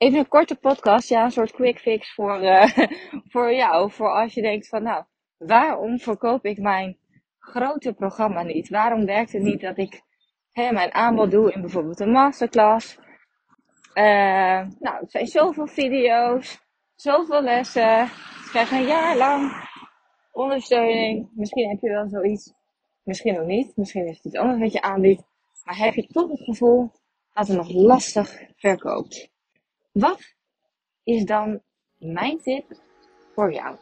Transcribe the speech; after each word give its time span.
Even 0.00 0.18
een 0.18 0.28
korte 0.28 0.56
podcast, 0.56 1.08
ja, 1.08 1.24
een 1.24 1.30
soort 1.30 1.52
quick 1.52 1.78
fix 1.78 2.14
voor, 2.14 2.40
eh, 2.40 2.88
voor 3.32 3.52
jou. 3.52 3.90
Voor 3.90 4.10
als 4.10 4.34
je 4.34 4.42
denkt 4.42 4.68
van, 4.68 4.82
nou, 4.82 5.04
waarom 5.36 5.98
verkoop 5.98 6.44
ik 6.44 6.58
mijn 6.58 6.98
grote 7.38 7.92
programma 7.92 8.42
niet? 8.42 8.68
Waarom 8.68 9.04
werkt 9.04 9.32
het 9.32 9.42
niet 9.42 9.60
dat 9.60 9.78
ik 9.78 10.02
hè, 10.52 10.72
mijn 10.72 10.92
aanbod 10.92 11.30
doe 11.30 11.52
in 11.52 11.60
bijvoorbeeld 11.60 12.00
een 12.00 12.10
masterclass? 12.10 12.98
Uh, 13.94 14.04
nou, 14.78 14.96
het 15.00 15.10
zijn 15.10 15.26
zoveel 15.26 15.66
video's, 15.66 16.60
zoveel 16.94 17.42
lessen. 17.42 18.02
Ik 18.04 18.48
krijg 18.50 18.70
een 18.70 18.86
jaar 18.86 19.16
lang 19.16 19.52
ondersteuning. 20.32 21.30
Misschien 21.34 21.68
heb 21.68 21.80
je 21.80 21.90
wel 21.90 22.08
zoiets, 22.08 22.52
misschien 23.02 23.40
ook 23.40 23.46
niet. 23.46 23.76
Misschien 23.76 24.06
is 24.06 24.16
het 24.16 24.24
iets 24.24 24.36
anders 24.36 24.60
wat 24.60 24.72
je 24.72 24.82
aanbiedt. 24.82 25.22
Maar 25.64 25.76
heb 25.76 25.94
je 25.94 26.06
toch 26.06 26.30
het 26.30 26.42
gevoel 26.42 26.90
dat 27.32 27.48
het 27.48 27.56
nog 27.56 27.72
lastig 27.72 28.42
verkoopt? 28.56 29.38
Wat 29.92 30.34
is 31.02 31.24
dan 31.24 31.62
mijn 31.96 32.40
tip 32.40 32.80
voor 33.34 33.52
jou? 33.52 33.76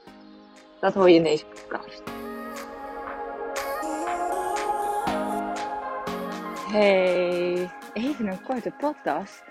Dat 0.80 0.94
hoor 0.94 1.08
je 1.08 1.14
in 1.14 1.22
deze 1.22 1.46
podcast. 1.46 2.02
Hey, 6.72 7.70
even 7.92 8.26
een 8.26 8.42
korte 8.42 8.70
podcast. 8.70 9.42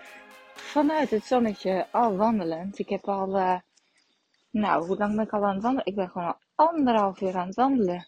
Vanuit 0.53 1.09
het 1.09 1.23
zonnetje 1.23 1.87
al 1.91 2.15
wandelend. 2.15 2.79
Ik 2.79 2.89
heb 2.89 3.07
al, 3.07 3.37
uh, 3.37 3.59
nou, 4.49 4.85
hoe 4.85 4.97
lang 4.97 5.15
ben 5.15 5.25
ik 5.25 5.33
al 5.33 5.45
aan 5.45 5.53
het 5.53 5.63
wandelen? 5.63 5.85
Ik 5.85 5.95
ben 5.95 6.09
gewoon 6.09 6.27
al 6.27 6.39
anderhalf 6.55 7.21
uur 7.21 7.35
aan 7.35 7.47
het 7.47 7.55
wandelen. 7.55 8.07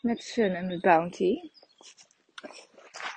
Met 0.00 0.22
Sun 0.22 0.54
en 0.54 0.66
met 0.66 0.80
Bounty. 0.80 1.50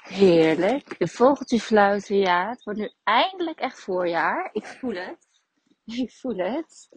Heerlijk. 0.07 0.99
De 0.99 1.07
vogeltjes 1.07 1.63
fluiten, 1.63 2.17
ja. 2.17 2.49
Het 2.49 2.63
wordt 2.63 2.79
nu 2.79 2.91
eindelijk 3.03 3.59
echt 3.59 3.79
voorjaar. 3.79 4.49
Ik 4.51 4.65
voel 4.65 4.95
het. 4.95 5.17
Ik 6.03 6.11
voel 6.11 6.37
het. 6.37 6.89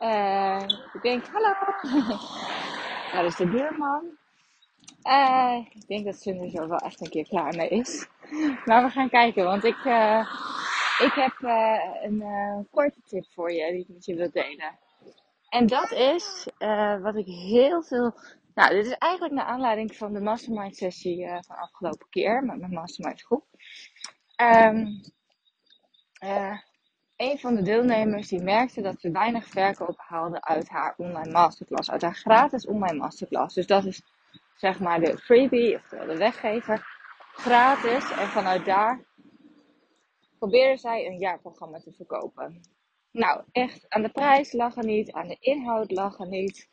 Uh, 0.00 0.62
ik 0.92 1.02
denk, 1.02 1.26
hallo. 1.26 1.54
Daar 3.12 3.24
is 3.24 3.36
de 3.36 3.46
buurman. 3.46 4.18
Uh, 5.02 5.66
ik 5.70 5.86
denk 5.86 6.04
dat 6.04 6.20
Sun 6.20 6.38
er 6.38 6.50
zo 6.50 6.68
wel 6.68 6.78
echt 6.78 7.00
een 7.00 7.10
keer 7.10 7.28
klaar 7.28 7.56
mee 7.56 7.68
is. 7.68 8.06
Maar 8.64 8.84
we 8.84 8.90
gaan 8.90 9.08
kijken, 9.08 9.44
want 9.44 9.64
ik, 9.64 9.84
uh, 9.84 10.32
ik 10.98 11.12
heb 11.12 11.34
een 12.02 12.24
korte 12.70 13.00
tip 13.04 13.26
voor 13.34 13.52
je 13.52 13.70
die 13.70 13.80
ik 13.80 13.88
met 13.88 14.04
je 14.04 14.14
wil 14.14 14.30
delen. 14.30 14.78
En 15.48 15.66
dat 15.66 15.90
is 15.90 16.48
wat 17.02 17.16
ik 17.16 17.26
heel 17.26 17.82
veel 17.82 18.14
nou, 18.56 18.74
dit 18.74 18.86
is 18.86 18.92
eigenlijk 18.92 19.34
naar 19.34 19.44
aanleiding 19.44 19.96
van 19.96 20.12
de 20.12 20.20
mastermind 20.20 20.76
sessie 20.76 21.24
uh, 21.24 21.38
van 21.40 21.56
afgelopen 21.56 22.08
keer 22.08 22.44
met 22.44 22.58
mijn 22.58 22.72
mastermind 22.72 23.22
groep. 23.22 23.46
Um, 24.36 25.00
een 27.16 27.38
van 27.38 27.54
de 27.54 27.62
deelnemers 27.62 28.28
die 28.28 28.42
merkte 28.42 28.80
dat 28.80 29.00
ze 29.00 29.10
weinig 29.10 29.46
verkoop 29.46 29.98
haalde 29.98 30.42
uit 30.42 30.68
haar 30.68 30.94
online 30.96 31.30
masterclass, 31.30 31.90
uit 31.90 32.02
haar 32.02 32.14
gratis 32.14 32.66
online 32.66 32.98
masterclass. 32.98 33.54
Dus 33.54 33.66
dat 33.66 33.84
is 33.84 34.02
zeg 34.54 34.80
maar 34.80 35.00
de 35.00 35.18
freebie, 35.18 35.74
of 35.74 35.88
de 35.88 36.16
weggever, 36.16 36.86
gratis. 37.32 38.10
En 38.10 38.26
vanuit 38.26 38.64
daar 38.64 39.04
probeerde 40.38 40.76
zij 40.76 41.06
een 41.06 41.18
jaarprogramma 41.18 41.78
te 41.78 41.92
verkopen. 41.92 42.60
Nou, 43.10 43.42
echt, 43.52 43.88
aan 43.88 44.02
de 44.02 44.12
prijs 44.12 44.52
lag 44.52 44.76
er 44.76 44.84
niet, 44.84 45.12
aan 45.12 45.28
de 45.28 45.36
inhoud 45.40 45.90
lag 45.90 46.18
er 46.18 46.28
niet. 46.28 46.68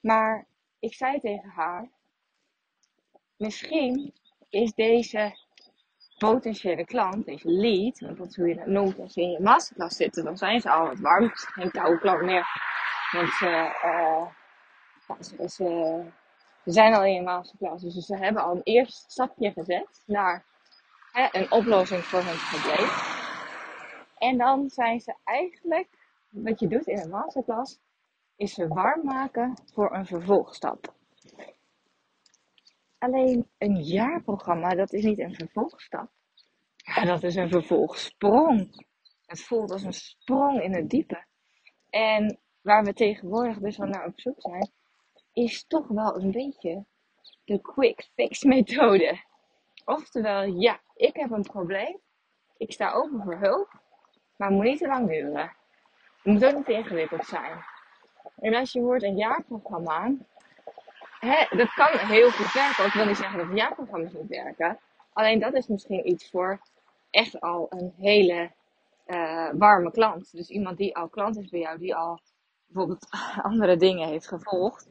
Maar 0.00 0.46
ik 0.78 0.94
zei 0.94 1.20
tegen 1.20 1.50
haar, 1.50 1.90
misschien 3.36 4.14
is 4.48 4.72
deze 4.74 5.36
potentiële 6.18 6.84
klant, 6.84 7.24
deze 7.24 7.48
lead, 7.48 8.00
want 8.00 8.18
dat 8.18 8.34
hoe 8.34 8.48
je 8.48 8.58
het 8.58 8.66
noemt 8.66 8.98
als 8.98 9.12
ze 9.12 9.20
in 9.20 9.30
je 9.30 9.40
masterclass 9.40 9.96
zitten, 9.96 10.24
dan 10.24 10.36
zijn 10.36 10.60
ze 10.60 10.70
al 10.70 10.86
wat 10.86 10.98
warm. 10.98 11.24
Het 11.24 11.34
is 11.34 11.44
geen 11.44 11.70
koude 11.70 11.98
klant 11.98 12.22
meer. 12.22 12.46
Want 13.12 13.28
ze, 13.28 13.46
uh, 13.84 14.26
ze, 15.20 15.48
ze, 15.48 16.12
zijn 16.64 16.94
al 16.94 17.04
in 17.04 17.12
je 17.12 17.22
masterclass, 17.22 17.82
dus 17.82 18.06
ze 18.06 18.16
hebben 18.16 18.42
al 18.42 18.54
een 18.54 18.62
eerste 18.62 19.10
stapje 19.10 19.52
gezet 19.52 20.02
naar 20.06 20.44
hè, 21.12 21.28
een 21.30 21.52
oplossing 21.52 22.04
voor 22.04 22.22
hun 22.22 22.38
probleem. 22.50 22.88
En 24.18 24.38
dan 24.38 24.70
zijn 24.70 25.00
ze 25.00 25.14
eigenlijk, 25.24 25.88
wat 26.28 26.60
je 26.60 26.68
doet 26.68 26.86
in 26.86 26.98
een 26.98 27.10
masterclass, 27.10 27.78
is 28.38 28.54
ze 28.54 28.68
warm 28.68 29.04
maken 29.04 29.54
voor 29.72 29.94
een 29.94 30.06
vervolgstap. 30.06 30.94
Alleen 32.98 33.48
een 33.58 33.82
jaarprogramma, 33.82 34.74
dat 34.74 34.92
is 34.92 35.04
niet 35.04 35.18
een 35.18 35.34
vervolgstap. 35.34 36.10
Ja, 36.76 37.04
dat 37.04 37.22
is 37.22 37.34
een 37.34 37.48
vervolgsprong. 37.48 38.86
Het 39.26 39.40
voelt 39.40 39.70
als 39.70 39.82
een 39.82 39.92
sprong 39.92 40.62
in 40.62 40.74
het 40.74 40.90
diepe. 40.90 41.24
En 41.90 42.38
waar 42.60 42.84
we 42.84 42.92
tegenwoordig 42.92 43.60
best 43.60 43.78
wel 43.78 43.86
naar 43.86 44.06
op 44.06 44.20
zoek 44.20 44.40
zijn, 44.40 44.70
is 45.32 45.66
toch 45.66 45.88
wel 45.88 46.20
een 46.20 46.30
beetje 46.30 46.84
de 47.44 47.60
quick 47.60 48.08
fix 48.14 48.42
methode. 48.42 49.24
Oftewel, 49.84 50.42
ja, 50.42 50.80
ik 50.94 51.16
heb 51.16 51.30
een 51.30 51.42
probleem. 51.42 51.98
Ik 52.56 52.72
sta 52.72 52.92
open 52.92 53.22
voor 53.22 53.38
hulp. 53.38 53.80
Maar 54.36 54.48
het 54.48 54.56
moet 54.56 54.66
niet 54.66 54.78
te 54.78 54.86
lang 54.86 55.08
duren. 55.08 55.56
Het 56.22 56.32
moet 56.32 56.44
ook 56.44 56.56
niet 56.56 56.68
ingewikkeld 56.68 57.24
zijn. 57.24 57.64
En 58.40 58.54
als 58.54 58.72
je 58.72 58.80
hoort 58.80 59.02
een 59.02 59.16
jaarprogramma, 59.16 60.14
hè, 61.20 61.56
dat 61.56 61.74
kan 61.74 61.98
heel 61.98 62.30
goed 62.30 62.52
werken. 62.52 62.86
Ik 62.86 62.92
wil 62.92 63.06
niet 63.06 63.16
zeggen 63.16 63.38
dat 63.38 63.56
jaarprogramma's 63.56 64.12
niet 64.12 64.28
werken. 64.28 64.78
Alleen 65.12 65.40
dat 65.40 65.54
is 65.54 65.66
misschien 65.66 66.08
iets 66.08 66.30
voor 66.30 66.60
echt 67.10 67.40
al 67.40 67.66
een 67.70 67.92
hele 67.96 68.50
uh, 69.06 69.50
warme 69.52 69.90
klant. 69.90 70.32
Dus 70.32 70.48
iemand 70.48 70.76
die 70.76 70.96
al 70.96 71.08
klant 71.08 71.36
is 71.36 71.48
bij 71.48 71.60
jou, 71.60 71.78
die 71.78 71.94
al 71.94 72.20
bijvoorbeeld 72.66 73.06
andere 73.42 73.76
dingen 73.76 74.08
heeft 74.08 74.28
gevolgd. 74.28 74.88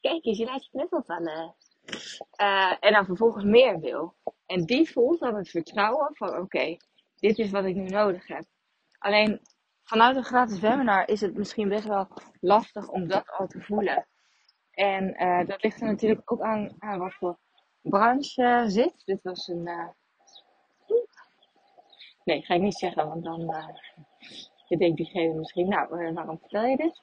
Kijk 0.00 0.24
eens, 0.24 0.38
je 0.38 0.44
laat 0.44 0.64
je 0.64 0.70
knuffel 0.70 1.02
vallen. 1.06 1.54
En 2.80 2.92
dan 2.92 3.04
vervolgens 3.04 3.44
meer 3.44 3.80
wil. 3.80 4.14
En 4.46 4.64
die 4.64 4.90
voelt 4.90 5.20
dan 5.20 5.34
het 5.34 5.48
vertrouwen 5.48 6.10
van 6.12 6.36
oké, 6.36 6.76
dit 7.18 7.38
is 7.38 7.50
wat 7.50 7.64
ik 7.64 7.74
nu 7.74 7.88
nodig 7.88 8.26
heb. 8.26 8.44
Alleen 8.98 9.40
vanuit 9.86 10.16
een 10.16 10.24
gratis 10.24 10.60
webinar 10.60 11.08
is 11.08 11.20
het 11.20 11.36
misschien 11.36 11.68
best 11.68 11.86
wel 11.86 12.08
lastig 12.40 12.88
om 12.88 13.08
dat 13.08 13.30
al 13.30 13.46
te 13.46 13.60
voelen. 13.60 14.06
En 14.70 15.22
uh, 15.22 15.46
dat 15.46 15.62
ligt 15.62 15.80
er 15.80 15.86
natuurlijk 15.86 16.32
ook 16.32 16.40
aan, 16.40 16.74
aan 16.78 16.98
wat 16.98 17.14
voor 17.14 17.38
branche 17.82 18.64
zit. 18.66 19.02
Dit 19.04 19.22
was 19.22 19.48
een. 19.48 19.66
Uh... 19.66 19.88
Nee, 22.24 22.42
ga 22.42 22.54
ik 22.54 22.60
niet 22.60 22.78
zeggen, 22.78 23.08
want 23.08 23.24
dan 23.24 23.40
uh, 23.40 24.78
denkt 24.78 24.96
diegene 24.96 25.34
misschien, 25.34 25.68
nou, 25.68 26.12
waarom 26.14 26.38
vertel 26.38 26.64
je 26.64 26.76
dit? 26.76 27.02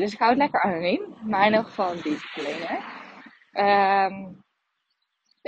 dus 0.00 0.12
ik 0.12 0.18
hou 0.18 0.30
het 0.30 0.38
lekker 0.38 0.62
anoniem, 0.62 1.14
maar 1.22 1.46
in 1.46 1.54
elk 1.54 1.66
geval 1.66 1.92
een 1.92 2.02
dienstverlener. 2.02 2.84
Um, 3.52 4.44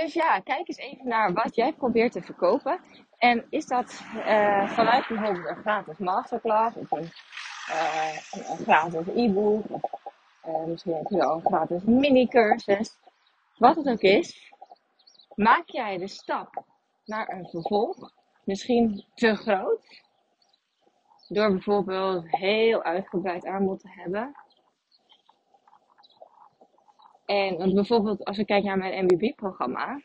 dus 0.01 0.13
ja, 0.13 0.41
kijk 0.41 0.69
eens 0.69 0.77
even 0.77 1.09
naar 1.09 1.33
wat 1.33 1.55
jij 1.55 1.73
probeert 1.73 2.13
te 2.13 2.23
verkopen. 2.23 2.81
En 3.19 3.47
is 3.51 3.67
dat 3.67 4.01
uh, 4.15 4.69
vanuit 4.69 5.09
bijvoorbeeld 5.09 5.49
een 5.49 5.57
gratis 5.57 5.99
masterclass 5.99 6.77
of 6.77 6.91
een, 6.91 7.11
uh, 7.69 8.17
een, 8.31 8.65
gratis 8.65 9.07
e-book 9.15 9.65
of 9.71 9.83
uh, 10.47 10.65
misschien 10.65 11.07
wel 11.09 11.35
een 11.35 11.41
gratis 11.41 11.83
mini-cursus. 11.83 12.97
Wat 13.57 13.77
het 13.77 13.89
ook 13.89 14.01
is, 14.01 14.53
maak 15.35 15.69
jij 15.69 15.99
de 15.99 16.09
stap 16.09 16.65
naar 17.05 17.29
een 17.29 17.49
vervolg 17.49 18.13
misschien 18.45 19.05
te 19.15 19.37
groot. 19.37 20.03
Door 21.29 21.51
bijvoorbeeld 21.51 22.25
heel 22.31 22.83
uitgebreid 22.83 23.47
aanbod 23.47 23.81
te 23.81 23.89
hebben. 23.91 24.35
En 27.31 27.57
want 27.57 27.75
bijvoorbeeld 27.75 28.25
als 28.25 28.39
ik 28.39 28.47
kijk 28.47 28.65
naar 28.65 28.79
mijn 28.79 29.05
MBB-programma, 29.05 30.03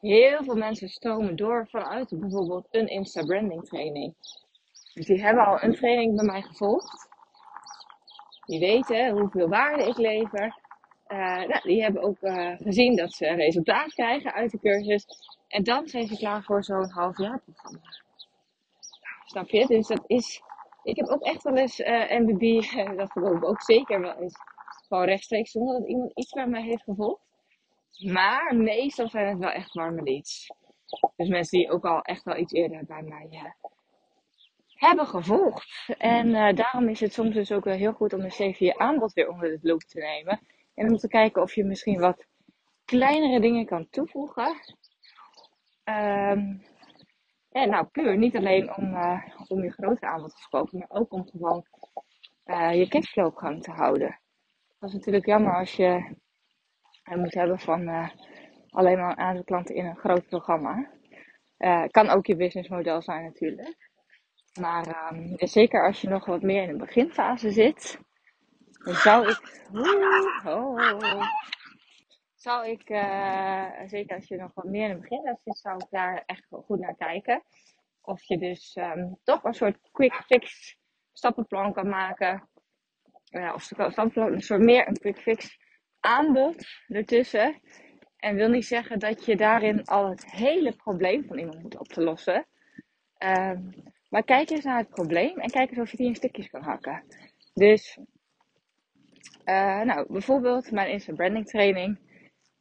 heel 0.00 0.44
veel 0.44 0.54
mensen 0.54 0.88
stromen 0.88 1.36
door 1.36 1.66
vanuit 1.68 2.18
bijvoorbeeld 2.18 2.66
een 2.70 2.86
Insta 2.86 3.24
branding 3.24 3.64
training. 3.64 4.14
Dus 4.94 5.06
die 5.06 5.22
hebben 5.22 5.46
al 5.46 5.62
een 5.62 5.74
training 5.74 6.16
bij 6.16 6.24
mij 6.24 6.42
gevolgd. 6.42 7.08
Die 8.46 8.60
weten 8.60 9.10
hoeveel 9.10 9.48
waarde 9.48 9.84
ik 9.84 9.96
lever. 9.96 10.60
Uh, 11.08 11.18
nou, 11.18 11.60
die 11.62 11.82
hebben 11.82 12.02
ook 12.02 12.20
uh, 12.20 12.56
gezien 12.56 12.96
dat 12.96 13.12
ze 13.12 13.26
resultaat 13.26 13.94
krijgen 13.94 14.32
uit 14.32 14.50
de 14.50 14.58
cursus. 14.60 15.06
En 15.48 15.62
dan 15.62 15.88
zijn 15.88 16.06
ze 16.06 16.16
klaar 16.16 16.42
voor 16.42 16.64
zo'n 16.64 16.90
half 16.90 17.18
jaar 17.18 17.40
programma. 17.44 17.80
Snap 19.24 19.48
je? 19.48 19.66
Dus 19.66 19.86
dat 19.86 20.04
is. 20.06 20.42
Ik 20.82 20.96
heb 20.96 21.08
ook 21.08 21.22
echt 21.22 21.42
wel 21.42 21.56
eens 21.56 21.80
eh, 21.80 22.18
MBB, 22.18 22.62
dat 23.00 23.12
geloof 23.12 23.36
ik 23.36 23.44
ook 23.44 23.62
zeker 23.62 24.00
wel 24.00 24.16
eens, 24.16 24.34
gewoon 24.86 25.04
rechtstreeks 25.04 25.50
zonder 25.50 25.78
dat 25.78 25.88
iemand 25.88 26.12
iets 26.14 26.32
bij 26.32 26.46
mij 26.46 26.62
heeft 26.62 26.82
gevolgd. 26.82 27.22
Maar 27.98 28.56
meestal 28.56 29.08
zijn 29.08 29.28
het 29.28 29.38
wel 29.38 29.50
echt 29.50 29.72
warme 29.72 30.02
leads. 30.02 30.52
Dus 31.16 31.28
mensen 31.28 31.58
die 31.58 31.70
ook 31.70 31.84
al 31.84 32.00
echt 32.02 32.24
wel 32.24 32.36
iets 32.36 32.52
eerder 32.52 32.84
bij 32.84 33.02
mij 33.02 33.28
uh, 33.30 33.44
hebben 34.74 35.06
gevolgd. 35.06 35.94
En 35.98 36.28
uh, 36.28 36.52
daarom 36.54 36.88
is 36.88 37.00
het 37.00 37.12
soms 37.12 37.34
dus 37.34 37.52
ook 37.52 37.64
wel 37.64 37.76
heel 37.76 37.92
goed 37.92 38.12
om 38.12 38.20
een 38.20 38.30
even 38.30 38.66
je 38.66 38.78
aanbod 38.78 39.12
weer 39.12 39.28
onder 39.28 39.48
de 39.48 39.68
loep 39.68 39.82
te 39.82 39.98
nemen. 39.98 40.40
En 40.74 40.90
om 40.90 40.96
te 40.96 41.08
kijken 41.08 41.42
of 41.42 41.54
je 41.54 41.64
misschien 41.64 42.00
wat 42.00 42.26
kleinere 42.84 43.40
dingen 43.40 43.66
kan 43.66 43.88
toevoegen. 43.90 44.56
En 45.84 47.70
nou, 47.70 47.84
puur 47.86 48.16
niet 48.16 48.36
alleen 48.36 48.76
om, 48.76 48.94
uh, 48.94 49.24
om 49.48 49.62
je 49.62 49.70
grotere 49.70 50.06
aanbod 50.06 50.30
te 50.30 50.40
verkopen, 50.40 50.78
maar 50.78 51.00
ook 51.00 51.12
om 51.12 51.28
gewoon 51.30 51.66
je 52.76 52.86
cashflow 52.88 53.26
op 53.26 53.36
gang 53.36 53.62
te 53.62 53.70
houden. 53.70 54.18
Dat 54.84 54.92
is 54.92 54.98
natuurlijk 54.98 55.26
jammer 55.26 55.54
als 55.54 55.76
je 55.76 56.16
het 57.02 57.16
moet 57.16 57.34
hebben 57.34 57.58
van 57.58 57.88
uh, 57.88 58.08
alleen 58.68 58.98
maar 58.98 59.10
een 59.10 59.18
aantal 59.18 59.44
klanten 59.44 59.74
in 59.74 59.86
een 59.86 59.96
groot 59.96 60.26
programma. 60.26 60.90
kan 61.90 62.08
ook 62.08 62.26
je 62.26 62.36
businessmodel 62.36 63.02
zijn 63.02 63.24
natuurlijk. 63.24 63.90
Maar 64.60 65.12
um, 65.12 65.34
zeker 65.36 65.86
als 65.86 66.00
je 66.00 66.08
nog 66.08 66.24
wat 66.24 66.42
meer 66.42 66.62
in 66.62 66.68
de 66.68 66.84
beginfase 66.84 67.50
zit, 67.50 67.98
dan 68.84 68.94
zou 68.94 69.28
ik. 69.28 69.62
Oh, 70.44 71.22
zou 72.34 72.68
ik, 72.68 72.86
zeker 73.86 74.16
als 74.16 74.28
je 74.28 74.36
nog 74.36 74.54
wat 74.54 74.64
meer 74.64 74.84
in 74.84 74.90
het 74.90 75.00
begin 75.00 75.38
zit, 75.44 75.58
zou 75.58 75.76
ik 75.76 75.86
daar 75.90 76.22
echt 76.26 76.46
goed 76.50 76.78
naar 76.78 76.96
kijken. 76.96 77.42
Of 78.00 78.22
je 78.22 78.38
dus 78.38 78.76
um, 78.76 79.18
toch 79.22 79.44
een 79.44 79.54
soort 79.54 79.78
quick 79.92 80.14
fix 80.14 80.76
stappenplan 81.12 81.72
kan 81.72 81.88
maken. 81.88 82.48
Uh, 83.34 83.52
of 83.54 83.62
stappenplan, 83.62 84.32
een 84.32 84.40
soort 84.40 84.60
meer 84.60 84.88
een 84.88 84.98
quick 84.98 85.18
fix 85.18 85.58
aanbod 86.00 86.66
ertussen. 86.88 87.60
En 88.16 88.34
wil 88.34 88.48
niet 88.48 88.66
zeggen 88.66 88.98
dat 88.98 89.24
je 89.24 89.36
daarin 89.36 89.84
al 89.84 90.10
het 90.10 90.30
hele 90.30 90.76
probleem 90.76 91.24
van 91.26 91.38
iemand 91.38 91.62
moet 91.62 91.78
op 91.78 91.88
te 91.88 92.02
lossen. 92.02 92.46
Um, 93.18 93.70
maar 94.08 94.24
kijk 94.24 94.50
eens 94.50 94.64
naar 94.64 94.78
het 94.78 94.88
probleem 94.88 95.38
en 95.38 95.50
kijk 95.50 95.70
eens 95.70 95.78
of 95.78 95.90
je 95.90 95.96
die 95.96 96.06
in 96.06 96.14
stukjes 96.14 96.50
kan 96.50 96.62
hakken. 96.62 97.04
Dus, 97.54 97.98
uh, 99.44 99.80
nou, 99.80 100.12
bijvoorbeeld 100.12 100.70
mijn 100.70 100.90
Insta 100.90 101.12
Branding 101.12 101.46
Training. 101.46 101.98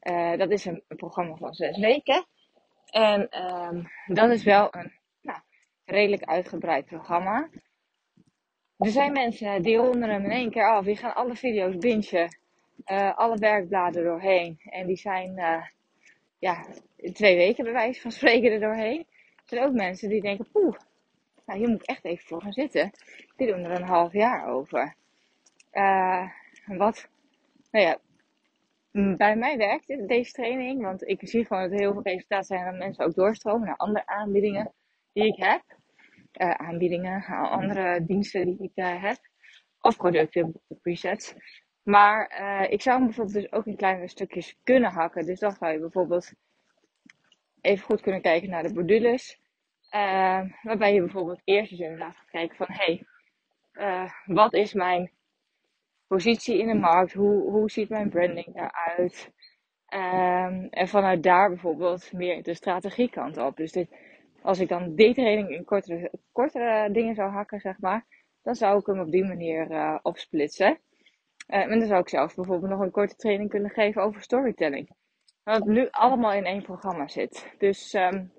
Uh, 0.01 0.37
dat 0.37 0.51
is 0.51 0.65
een, 0.65 0.83
programma 0.87 1.35
van 1.35 1.53
zes 1.53 1.77
weken. 1.77 2.25
En 2.85 3.43
um, 3.43 3.87
dat 4.15 4.29
is 4.29 4.43
wel 4.43 4.75
een 4.75 4.91
nou, 5.21 5.39
redelijk 5.85 6.23
uitgebreid 6.23 6.85
programma. 6.85 7.49
Er 8.83 8.91
zijn 8.91 9.11
mensen 9.11 9.61
die 9.61 9.77
ronden 9.77 10.09
hem 10.09 10.23
in 10.23 10.31
één 10.31 10.51
keer 10.51 10.69
af. 10.69 10.85
Die 10.85 10.97
gaan 10.97 11.15
alle 11.15 11.35
video's 11.35 11.77
bingen. 11.77 12.37
Uh, 12.85 13.17
alle 13.17 13.37
werkbladen 13.37 14.03
doorheen. 14.03 14.59
En 14.65 14.87
die 14.87 14.97
zijn 14.97 15.35
ja, 16.39 16.65
twee 17.13 17.35
weken 17.35 17.63
bij 17.63 17.73
wijze 17.73 18.01
van 18.01 18.11
spreken 18.11 18.51
er 18.51 18.59
doorheen. 18.59 18.99
Er 19.35 19.43
zijn 19.45 19.63
ook 19.63 19.73
mensen 19.73 20.09
die 20.09 20.21
denken, 20.21 20.51
poeh, 20.51 20.75
nou, 21.45 21.59
hier 21.59 21.69
moet 21.69 21.81
ik 21.81 21.87
echt 21.87 22.05
even 22.05 22.25
voor 22.25 22.41
gaan 22.41 22.53
zitten. 22.53 22.91
Die 23.35 23.47
doen 23.47 23.63
er 23.63 23.71
een 23.71 23.87
half 23.87 24.13
jaar 24.13 24.47
over. 24.47 24.95
Uh, 25.73 26.29
wat, 26.65 27.07
nou 27.71 27.85
ja, 27.85 27.97
bij 29.17 29.35
mij 29.35 29.57
werkt 29.57 30.07
deze 30.07 30.31
training, 30.31 30.81
want 30.81 31.07
ik 31.07 31.19
zie 31.21 31.45
gewoon 31.45 31.69
dat 31.69 31.79
heel 31.79 31.93
veel 31.93 32.01
resultaten 32.01 32.45
zijn 32.45 32.65
dat 32.65 32.77
mensen 32.77 33.05
ook 33.05 33.15
doorstromen 33.15 33.67
naar 33.67 33.77
andere 33.77 34.05
aanbiedingen 34.05 34.71
die 35.13 35.27
ik 35.27 35.37
heb. 35.37 35.61
Uh, 36.41 36.51
aanbiedingen, 36.51 37.23
andere 37.49 38.05
diensten 38.05 38.45
die 38.45 38.71
ik 38.71 38.71
uh, 38.75 39.03
heb. 39.03 39.17
Of 39.81 39.97
producten, 39.97 40.61
presets. 40.81 41.35
Maar 41.83 42.39
uh, 42.41 42.71
ik 42.71 42.81
zou 42.81 42.97
hem 42.97 43.05
bijvoorbeeld 43.05 43.35
dus 43.35 43.51
ook 43.51 43.65
in 43.65 43.75
kleinere 43.75 44.07
stukjes 44.07 44.59
kunnen 44.63 44.91
hakken. 44.91 45.25
Dus 45.25 45.39
dan 45.39 45.51
zou 45.51 45.71
je 45.71 45.79
bijvoorbeeld 45.79 46.33
even 47.61 47.85
goed 47.85 48.01
kunnen 48.01 48.21
kijken 48.21 48.49
naar 48.49 48.63
de 48.63 48.73
modules. 48.73 49.41
Uh, 49.95 50.41
waarbij 50.61 50.93
je 50.93 50.99
bijvoorbeeld 50.99 51.41
eerst 51.43 51.71
eens 51.71 51.79
inderdaad 51.79 52.15
gaat 52.15 52.29
kijken 52.29 52.55
van 52.55 52.67
hé, 52.69 53.03
hey, 53.71 54.09
wat 54.25 54.53
is 54.53 54.73
mijn 54.73 55.11
positie 56.07 56.59
in 56.59 56.67
de 56.67 56.73
markt? 56.73 57.13
Hoe, 57.13 57.51
hoe 57.51 57.71
ziet 57.71 57.89
mijn 57.89 58.09
branding 58.09 58.55
eruit? 58.55 59.31
Um, 59.93 60.67
en 60.69 60.87
vanuit 60.87 61.23
daar 61.23 61.49
bijvoorbeeld 61.49 62.11
meer 62.13 62.43
de 62.43 62.53
strategiekant 62.53 63.37
op. 63.37 63.57
Dus 63.57 63.71
dit, 63.71 63.95
als 64.43 64.59
ik 64.59 64.69
dan 64.69 64.95
die 64.95 65.13
training 65.13 65.49
in 65.49 65.63
kortere, 65.63 66.11
kortere 66.31 66.91
dingen 66.91 67.15
zou 67.15 67.31
hakken, 67.31 67.59
zeg 67.59 67.79
maar, 67.79 68.05
dan 68.41 68.55
zou 68.55 68.79
ik 68.79 68.85
hem 68.85 68.99
op 68.99 69.11
die 69.11 69.25
manier 69.25 69.71
uh, 69.71 69.99
opsplitsen. 70.01 70.79
en 71.47 71.79
dan 71.79 71.87
zou 71.87 72.01
ik 72.01 72.09
zelf 72.09 72.35
bijvoorbeeld 72.35 72.71
nog 72.71 72.81
een 72.81 72.91
korte 72.91 73.15
training 73.15 73.49
kunnen 73.49 73.71
geven 73.71 74.01
over 74.01 74.21
storytelling. 74.21 74.89
Wat 75.43 75.65
nu 75.65 75.87
allemaal 75.89 76.33
in 76.33 76.45
één 76.45 76.63
programma 76.63 77.07
zit. 77.07 77.53
Dus 77.57 77.93
um, 77.93 78.31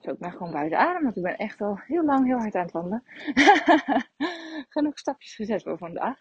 zo, 0.00 0.10
ik 0.10 0.18
ben 0.18 0.32
gewoon 0.32 0.52
buiten 0.52 0.78
adem, 0.78 1.02
want 1.02 1.16
ik 1.16 1.22
ben 1.22 1.36
echt 1.36 1.60
al 1.60 1.78
heel 1.86 2.04
lang 2.04 2.26
heel 2.26 2.38
hard 2.38 2.54
aan 2.54 2.62
het 2.62 2.72
wandelen. 2.72 3.02
Genoeg 4.74 4.98
stapjes 4.98 5.34
gezet 5.34 5.62
voor 5.62 5.78
vandaag. 5.78 6.18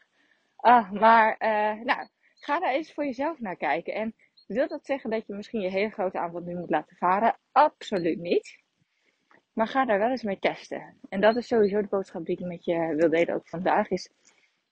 Ah, 0.56 0.92
maar, 0.92 1.36
uh, 1.40 1.84
nou, 1.84 2.08
ga 2.40 2.60
daar 2.60 2.74
eens 2.74 2.94
voor 2.94 3.06
jezelf 3.06 3.40
naar 3.40 3.56
kijken. 3.56 3.94
En 3.94 4.16
wil 4.48 4.68
dat 4.68 4.86
zeggen 4.86 5.10
dat 5.10 5.28
je 5.28 5.34
misschien 5.34 5.62
je 5.62 5.70
hele 5.70 5.90
grote 5.90 6.20
aanbod 6.20 6.46
nu 6.46 6.56
moet 6.56 6.70
laten 6.70 6.96
varen? 6.96 7.38
Absoluut 7.52 8.20
niet. 8.20 8.68
Maar 9.60 9.68
ga 9.68 9.86
daar 9.86 10.00
wel 10.00 10.10
eens 10.10 10.24
mee 10.24 10.40
testen. 10.40 10.96
En 11.10 11.22
dat 11.22 11.36
is 11.36 11.48
sowieso 11.48 11.82
de 11.82 11.88
boodschap 11.88 12.26
die 12.26 12.38
ik 12.38 12.46
met 12.46 12.66
je 12.66 12.94
wil 12.96 13.10
delen 13.10 13.36
ook 13.36 13.48
vandaag. 13.48 13.90
Is, 13.90 14.10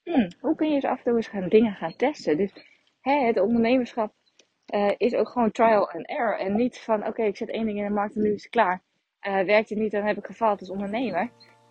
hmm, 0.04 0.28
hoe 0.40 0.56
kun 0.56 0.68
je 0.68 0.76
eens 0.76 0.86
af 0.86 1.04
en 1.04 1.12
toe 1.12 1.24
gaan 1.24 1.50
dingen 1.50 1.74
gaan 1.74 1.96
testen? 1.96 2.38
Dus 2.38 2.52
hè, 3.02 3.26
het 3.26 3.40
ondernemerschap 3.40 4.14
uh, 4.74 4.92
is 4.98 5.14
ook 5.14 5.30
gewoon 5.30 5.52
trial 5.52 5.92
and 5.92 6.08
error. 6.08 6.40
En 6.40 6.56
niet 6.56 6.78
van, 6.80 7.08
oké, 7.08 7.24
ik 7.24 7.38
zet 7.38 7.50
één 7.50 7.66
ding 7.66 7.78
in 7.78 7.84
de 7.84 7.90
markt 7.90 8.16
en 8.16 8.22
nu 8.22 8.34
is 8.34 8.44
het 8.44 8.52
klaar 8.52 8.82
uh, 9.28 9.40
werkt 9.40 9.70
het 9.70 9.78
niet, 9.78 9.92
dan 9.92 10.04
heb 10.04 10.18
ik 10.18 10.26
gefaald 10.26 10.60
als 10.60 10.70
ondernemer. 10.70 11.30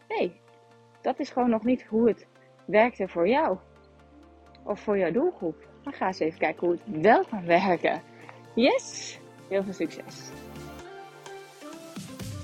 Nee, 0.08 0.40
dat 1.02 1.18
is 1.18 1.30
gewoon 1.30 1.50
nog 1.50 1.64
niet 1.64 1.84
hoe 1.84 2.08
het 2.08 2.26
werkte 2.66 3.08
voor 3.08 3.28
jou. 3.28 3.58
Of 4.64 4.80
voor 4.80 4.98
jouw 4.98 5.12
doelgroep. 5.12 5.68
Maar 5.84 5.94
ga 5.94 6.06
eens 6.06 6.18
even 6.18 6.38
kijken 6.38 6.66
hoe 6.66 6.78
het 6.84 7.02
wel 7.02 7.24
kan 7.24 7.44
werken. 7.46 8.02
Yes! 8.54 9.18
Heel 9.48 9.62
veel 9.62 9.72
succes! 9.72 10.30